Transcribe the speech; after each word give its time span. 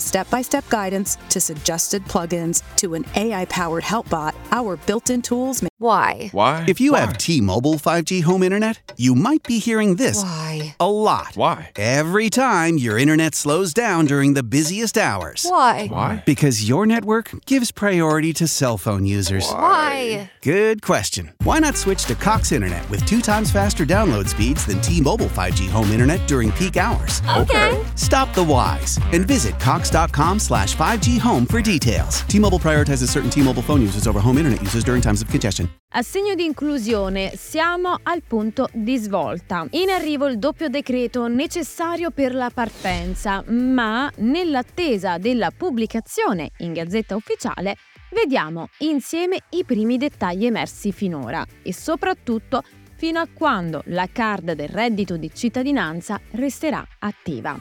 step 0.00 0.28
by 0.30 0.42
step 0.42 0.68
guidance 0.68 1.16
to 1.30 1.40
suggested 1.40 2.04
plugins 2.04 2.62
to 2.76 2.94
an 2.94 3.04
AI 3.16 3.44
powered 3.46 3.84
help 3.84 4.08
bot, 4.08 4.34
our 4.52 4.76
built 4.86 5.10
in 5.10 5.20
tools 5.22 5.60
make 5.62 5.70
Why? 5.78 6.28
Why? 6.32 6.64
If 6.68 6.80
you 6.80 6.92
Why? 6.92 7.00
have 7.00 7.18
T-Mobile 7.18 7.74
5G 7.74 8.22
home 8.22 8.42
internet, 8.42 8.92
you 8.96 9.14
might 9.14 9.42
be 9.42 9.58
hearing 9.58 9.96
this 9.96 10.22
Why? 10.22 10.76
a 10.80 10.90
lot. 10.90 11.32
Why? 11.34 11.72
Every 11.76 12.30
time 12.30 12.78
your 12.78 12.98
internet 12.98 13.34
slows 13.34 13.74
down 13.74 14.06
during 14.06 14.34
the 14.34 14.42
busiest 14.42 14.96
hours. 14.96 15.44
Why? 15.48 15.88
Why? 15.88 16.22
Because 16.24 16.68
your 16.68 16.86
network 16.86 17.30
gives 17.46 17.72
priority 17.72 18.32
to 18.34 18.46
cell 18.46 18.78
phone 18.78 19.04
users. 19.04 19.50
Why? 19.50 20.30
Good 20.42 20.80
question. 20.82 21.32
Why 21.42 21.58
not 21.58 21.76
switch 21.76 22.04
to 22.06 22.14
Cox 22.14 22.52
Internet 22.52 22.88
with 22.88 23.04
two 23.04 23.20
times 23.20 23.50
faster 23.50 23.84
download 23.84 24.28
speeds 24.28 24.64
than 24.66 24.80
T-Mobile 24.80 25.26
5G 25.26 25.68
home 25.68 25.90
internet 25.90 26.26
during 26.28 26.52
peak 26.52 26.76
hours? 26.76 27.20
Okay. 27.36 27.84
Stop 27.96 28.32
the 28.34 28.44
whys 28.44 28.98
and 29.12 29.26
visit 29.26 29.58
cox.com 29.84 30.38
slash 30.38 30.76
5G 30.76 31.18
home 31.20 31.46
for 31.46 31.60
details. 31.60 32.22
T-Mobile 32.26 32.58
prioritizes 32.58 33.10
certain 33.10 33.30
T-Mobile 33.30 33.62
phone 33.62 33.82
users 33.82 34.06
over 34.06 34.20
home 34.20 34.38
internet 34.38 34.60
users 34.62 34.82
during 34.84 35.02
times 35.02 35.22
of 35.22 35.28
congestion. 35.28 35.68
A 35.96 36.02
segno 36.02 36.34
di 36.34 36.44
inclusione 36.44 37.32
siamo 37.36 37.98
al 38.02 38.22
punto 38.26 38.68
di 38.72 38.96
svolta. 38.96 39.66
In 39.70 39.90
arrivo 39.90 40.26
il 40.26 40.38
doppio 40.38 40.68
decreto 40.68 41.28
necessario 41.28 42.10
per 42.10 42.34
la 42.34 42.50
partenza, 42.52 43.44
ma 43.46 44.10
nell'attesa 44.16 45.18
della 45.18 45.52
pubblicazione 45.56 46.50
in 46.58 46.72
Gazzetta 46.72 47.14
Ufficiale 47.14 47.76
vediamo 48.10 48.68
insieme 48.78 49.38
i 49.50 49.64
primi 49.64 49.98
dettagli 49.98 50.46
emersi 50.46 50.90
finora 50.90 51.44
e 51.62 51.72
soprattutto 51.72 52.62
fino 52.96 53.20
a 53.20 53.28
quando 53.32 53.82
la 53.86 54.08
card 54.10 54.52
del 54.52 54.68
reddito 54.68 55.16
di 55.16 55.30
cittadinanza 55.32 56.20
resterà 56.32 56.84
attiva. 57.00 57.56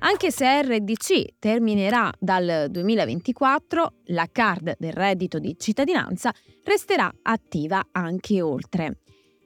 Anche 0.00 0.30
se 0.30 0.62
RDC 0.62 1.38
terminerà 1.38 2.12
dal 2.18 2.66
2024, 2.70 3.94
la 4.06 4.28
card 4.30 4.76
del 4.78 4.92
reddito 4.92 5.38
di 5.38 5.56
cittadinanza 5.58 6.32
resterà 6.64 7.12
attiva 7.22 7.88
anche 7.92 8.40
oltre, 8.42 8.98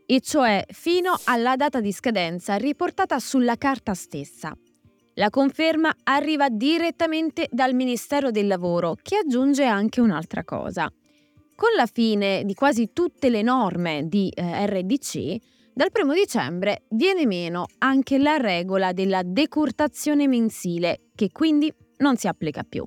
e 0.04 0.20
cioè 0.20 0.64
fino 0.68 1.16
alla 1.24 1.56
data 1.56 1.80
di 1.80 1.92
scadenza 1.92 2.56
riportata 2.56 3.18
sulla 3.20 3.56
carta 3.56 3.94
stessa. 3.94 4.54
La 5.14 5.30
conferma 5.30 5.94
arriva 6.04 6.48
direttamente 6.48 7.48
dal 7.50 7.74
Ministero 7.74 8.30
del 8.30 8.46
Lavoro, 8.46 8.96
che 9.00 9.18
aggiunge 9.18 9.64
anche 9.64 10.00
un'altra 10.00 10.44
cosa. 10.44 10.90
Con 11.54 11.74
la 11.76 11.86
fine 11.86 12.42
di 12.44 12.54
quasi 12.54 12.92
tutte 12.92 13.28
le 13.28 13.42
norme 13.42 14.08
di 14.08 14.30
eh, 14.34 14.66
RDC, 14.66 15.36
dal 15.80 15.88
1 15.98 16.12
dicembre 16.12 16.82
viene 16.90 17.24
meno 17.24 17.64
anche 17.78 18.18
la 18.18 18.36
regola 18.36 18.92
della 18.92 19.22
decurtazione 19.24 20.28
mensile, 20.28 21.04
che 21.14 21.30
quindi 21.32 21.72
non 22.00 22.16
si 22.16 22.28
applica 22.28 22.64
più. 22.68 22.84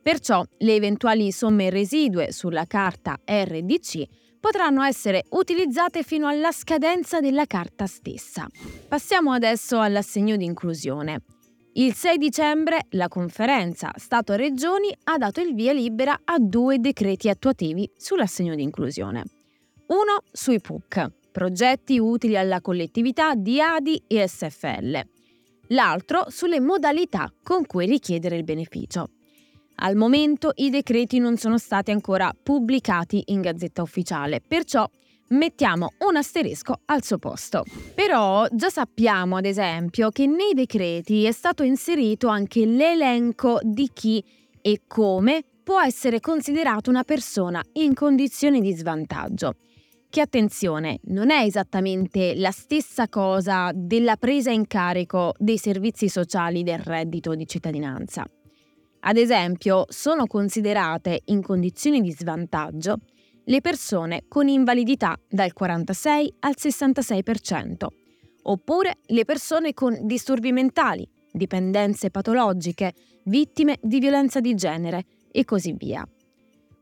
Perciò 0.00 0.42
le 0.60 0.74
eventuali 0.74 1.30
somme 1.32 1.68
residue 1.68 2.32
sulla 2.32 2.64
carta 2.64 3.20
RDC 3.26 4.04
potranno 4.40 4.82
essere 4.82 5.24
utilizzate 5.32 6.02
fino 6.02 6.26
alla 6.26 6.50
scadenza 6.50 7.20
della 7.20 7.44
carta 7.44 7.84
stessa. 7.84 8.46
Passiamo 8.88 9.32
adesso 9.32 9.78
all'assegno 9.78 10.36
di 10.36 10.46
inclusione. 10.46 11.24
Il 11.74 11.92
6 11.92 12.16
dicembre 12.16 12.86
la 12.92 13.08
conferenza 13.08 13.90
Stato-Regioni 13.94 14.96
ha 15.04 15.18
dato 15.18 15.42
il 15.42 15.54
via 15.54 15.74
libera 15.74 16.18
a 16.24 16.38
due 16.38 16.78
decreti 16.78 17.28
attuativi 17.28 17.86
sull'assegno 17.94 18.54
di 18.54 18.62
inclusione. 18.62 19.24
Uno 19.88 20.22
sui 20.32 20.58
PUC, 20.58 21.22
progetti 21.34 21.98
utili 21.98 22.36
alla 22.36 22.60
collettività 22.60 23.34
di 23.34 23.60
ADI 23.60 24.04
e 24.06 24.28
SFL. 24.28 25.00
L'altro 25.68 26.26
sulle 26.28 26.60
modalità 26.60 27.28
con 27.42 27.66
cui 27.66 27.86
richiedere 27.86 28.36
il 28.36 28.44
beneficio. 28.44 29.08
Al 29.78 29.96
momento 29.96 30.52
i 30.54 30.70
decreti 30.70 31.18
non 31.18 31.36
sono 31.36 31.58
stati 31.58 31.90
ancora 31.90 32.32
pubblicati 32.40 33.20
in 33.26 33.40
Gazzetta 33.40 33.82
Ufficiale, 33.82 34.40
perciò 34.46 34.88
mettiamo 35.30 35.94
un 36.06 36.14
asterisco 36.14 36.78
al 36.84 37.02
suo 37.02 37.18
posto. 37.18 37.64
Però 37.96 38.46
già 38.52 38.70
sappiamo, 38.70 39.34
ad 39.34 39.44
esempio, 39.44 40.10
che 40.10 40.28
nei 40.28 40.52
decreti 40.54 41.24
è 41.24 41.32
stato 41.32 41.64
inserito 41.64 42.28
anche 42.28 42.64
l'elenco 42.64 43.58
di 43.60 43.90
chi 43.92 44.24
e 44.62 44.82
come 44.86 45.42
può 45.64 45.82
essere 45.82 46.20
considerato 46.20 46.90
una 46.90 47.02
persona 47.02 47.60
in 47.72 47.92
condizioni 47.92 48.60
di 48.60 48.72
svantaggio. 48.72 49.56
Che 50.14 50.20
attenzione, 50.20 51.00
non 51.06 51.32
è 51.32 51.42
esattamente 51.42 52.36
la 52.36 52.52
stessa 52.52 53.08
cosa 53.08 53.72
della 53.74 54.14
presa 54.14 54.52
in 54.52 54.68
carico 54.68 55.34
dei 55.38 55.58
servizi 55.58 56.08
sociali 56.08 56.62
del 56.62 56.78
reddito 56.78 57.34
di 57.34 57.48
cittadinanza. 57.48 58.24
Ad 59.00 59.16
esempio, 59.16 59.86
sono 59.88 60.28
considerate 60.28 61.22
in 61.24 61.42
condizioni 61.42 62.00
di 62.00 62.12
svantaggio 62.12 62.98
le 63.42 63.60
persone 63.60 64.26
con 64.28 64.46
invalidità 64.46 65.18
dal 65.28 65.52
46 65.52 66.34
al 66.38 66.54
66%, 66.56 67.86
oppure 68.42 68.98
le 69.06 69.24
persone 69.24 69.74
con 69.74 69.98
disturbi 70.06 70.52
mentali, 70.52 71.04
dipendenze 71.32 72.12
patologiche, 72.12 72.92
vittime 73.24 73.78
di 73.82 73.98
violenza 73.98 74.38
di 74.38 74.54
genere 74.54 75.06
e 75.32 75.44
così 75.44 75.72
via. 75.72 76.06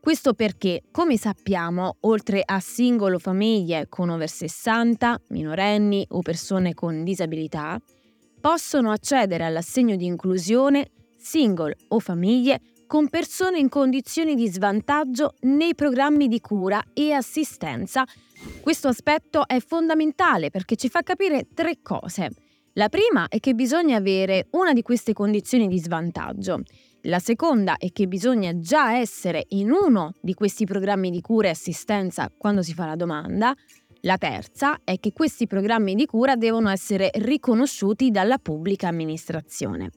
Questo 0.03 0.33
perché, 0.33 0.81
come 0.91 1.15
sappiamo, 1.15 1.95
oltre 2.01 2.43
a 2.45 2.59
singolo 2.59 3.19
famiglie 3.19 3.85
con 3.87 4.09
over 4.09 4.29
60, 4.29 5.21
minorenni 5.29 6.05
o 6.09 6.19
persone 6.21 6.73
con 6.73 7.05
disabilità, 7.05 7.79
possono 8.41 8.91
accedere 8.91 9.45
all'assegno 9.45 9.95
di 9.95 10.03
inclusione 10.03 10.89
single 11.17 11.77
o 11.87 12.01
famiglie 12.01 12.59
con 12.85 13.07
persone 13.07 13.59
in 13.59 13.69
condizioni 13.69 14.35
di 14.35 14.49
svantaggio 14.49 15.35
nei 15.43 15.73
programmi 15.73 16.27
di 16.27 16.41
cura 16.41 16.83
e 16.91 17.13
assistenza. 17.13 18.03
Questo 18.59 18.89
aspetto 18.89 19.47
è 19.47 19.61
fondamentale 19.61 20.49
perché 20.49 20.75
ci 20.75 20.89
fa 20.89 21.01
capire 21.01 21.47
tre 21.53 21.77
cose. 21.81 22.29
La 22.73 22.89
prima 22.89 23.29
è 23.29 23.39
che 23.39 23.53
bisogna 23.53 23.95
avere 23.95 24.47
una 24.51 24.73
di 24.73 24.81
queste 24.81 25.13
condizioni 25.13 25.69
di 25.69 25.79
svantaggio. 25.79 26.59
La 27.07 27.19
seconda 27.19 27.75
è 27.75 27.91
che 27.91 28.07
bisogna 28.07 28.57
già 28.59 28.97
essere 28.97 29.43
in 29.49 29.71
uno 29.71 30.13
di 30.21 30.33
questi 30.33 30.63
programmi 30.63 31.09
di 31.09 31.19
cura 31.19 31.47
e 31.47 31.51
assistenza 31.51 32.31
quando 32.37 32.61
si 32.61 32.73
fa 32.73 32.85
la 32.85 32.95
domanda. 32.95 33.53
La 34.01 34.17
terza 34.17 34.79
è 34.85 34.97
che 34.99 35.11
questi 35.11 35.45
programmi 35.45 35.95
di 35.95 36.05
cura 36.05 36.37
devono 36.37 36.69
essere 36.69 37.09
riconosciuti 37.15 38.09
dalla 38.09 38.37
pubblica 38.37 38.87
amministrazione. 38.87 39.89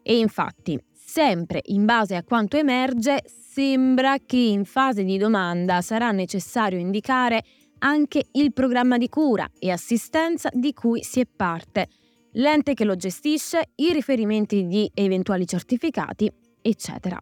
E 0.00 0.16
infatti, 0.16 0.78
sempre 0.92 1.60
in 1.64 1.84
base 1.84 2.14
a 2.14 2.22
quanto 2.22 2.56
emerge, 2.56 3.24
sembra 3.26 4.18
che 4.24 4.36
in 4.36 4.64
fase 4.64 5.02
di 5.02 5.18
domanda 5.18 5.80
sarà 5.80 6.12
necessario 6.12 6.78
indicare 6.78 7.42
anche 7.78 8.26
il 8.30 8.52
programma 8.52 8.96
di 8.96 9.08
cura 9.08 9.50
e 9.58 9.72
assistenza 9.72 10.50
di 10.52 10.72
cui 10.72 11.02
si 11.02 11.18
è 11.18 11.26
parte, 11.26 11.88
l'ente 12.34 12.74
che 12.74 12.84
lo 12.84 12.94
gestisce, 12.94 13.70
i 13.76 13.92
riferimenti 13.92 14.66
di 14.66 14.88
eventuali 14.94 15.46
certificati, 15.46 16.30
eccetera. 16.64 17.20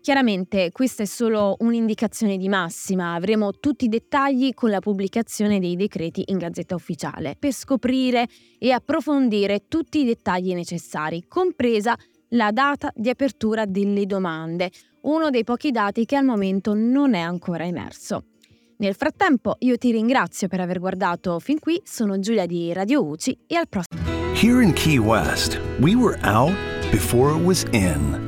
Chiaramente 0.00 0.70
questa 0.72 1.02
è 1.02 1.06
solo 1.06 1.56
un'indicazione 1.58 2.36
di 2.36 2.48
massima, 2.48 3.14
avremo 3.14 3.52
tutti 3.52 3.86
i 3.86 3.88
dettagli 3.88 4.54
con 4.54 4.70
la 4.70 4.78
pubblicazione 4.78 5.58
dei 5.58 5.76
decreti 5.76 6.22
in 6.26 6.38
Gazzetta 6.38 6.74
Ufficiale 6.74 7.36
per 7.38 7.52
scoprire 7.52 8.26
e 8.58 8.70
approfondire 8.70 9.64
tutti 9.68 10.00
i 10.00 10.04
dettagli 10.04 10.54
necessari, 10.54 11.24
compresa 11.26 11.96
la 12.30 12.52
data 12.52 12.90
di 12.94 13.08
apertura 13.08 13.66
delle 13.66 14.06
domande, 14.06 14.70
uno 15.02 15.30
dei 15.30 15.44
pochi 15.44 15.70
dati 15.70 16.04
che 16.04 16.16
al 16.16 16.24
momento 16.24 16.74
non 16.74 17.14
è 17.14 17.20
ancora 17.20 17.66
emerso. 17.66 18.24
Nel 18.78 18.94
frattempo 18.94 19.56
io 19.58 19.76
ti 19.76 19.90
ringrazio 19.90 20.46
per 20.46 20.60
aver 20.60 20.78
guardato 20.78 21.38
fin 21.40 21.58
qui, 21.58 21.80
sono 21.84 22.18
Giulia 22.20 22.46
di 22.46 22.72
Radio 22.72 23.04
UCI 23.04 23.40
e 23.46 23.56
al 23.56 23.68
prossimo. 23.68 24.00
Here 24.34 24.62
in 24.62 24.72
Key 24.72 24.98
West, 24.98 25.60
we 25.80 25.96
were 25.96 26.18
out 26.22 26.54
before 26.92 27.36
it 27.36 27.44
was 27.44 27.64
in. 27.72 28.27